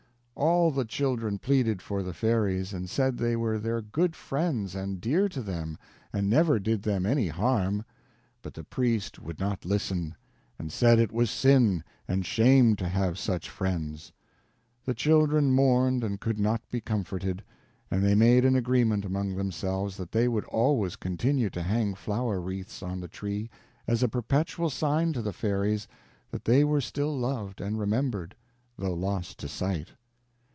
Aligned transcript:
All 0.33 0.71
the 0.71 0.85
children 0.85 1.37
pleaded 1.37 1.83
for 1.83 2.01
the 2.01 2.15
fairies, 2.15 2.73
and 2.73 2.89
said 2.89 3.17
they 3.19 3.35
were 3.35 3.59
their 3.59 3.79
good 3.79 4.15
friends 4.15 4.73
and 4.73 4.99
dear 4.99 5.29
to 5.29 5.39
them 5.39 5.77
and 6.11 6.27
never 6.27 6.57
did 6.57 6.81
them 6.81 7.05
any 7.05 7.27
harm, 7.27 7.85
but 8.41 8.55
the 8.55 8.63
priest 8.63 9.19
would 9.19 9.39
not 9.39 9.65
listen, 9.65 10.15
and 10.57 10.71
said 10.71 10.97
it 10.97 11.11
was 11.11 11.29
sin 11.29 11.83
and 12.07 12.25
shame 12.25 12.75
to 12.77 12.89
have 12.89 13.19
such 13.19 13.51
friends. 13.51 14.11
The 14.83 14.95
children 14.95 15.51
mourned 15.51 16.03
and 16.03 16.19
could 16.19 16.39
not 16.39 16.67
be 16.71 16.81
comforted; 16.81 17.43
and 17.91 18.03
they 18.03 18.15
made 18.15 18.43
an 18.43 18.55
agreement 18.55 19.05
among 19.05 19.35
themselves 19.35 19.95
that 19.97 20.11
they 20.11 20.27
would 20.27 20.45
always 20.45 20.95
continue 20.95 21.51
to 21.51 21.61
hang 21.61 21.93
flower 21.93 22.41
wreaths 22.41 22.81
on 22.81 22.99
the 22.99 23.07
tree 23.07 23.51
as 23.85 24.01
a 24.01 24.09
perpetual 24.09 24.71
sign 24.71 25.13
to 25.13 25.21
the 25.21 25.33
fairies 25.33 25.87
that 26.31 26.45
they 26.45 26.63
were 26.63 26.81
still 26.81 27.15
loved 27.15 27.61
and 27.61 27.77
remembered, 27.77 28.33
though 28.75 28.95
lost 28.95 29.37
to 29.37 29.47
sight. 29.47 29.89